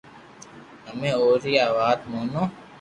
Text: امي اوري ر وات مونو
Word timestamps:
امي 0.89 1.09
اوري 1.17 1.53
ر 1.67 1.69
وات 1.77 1.99
مونو 2.09 2.43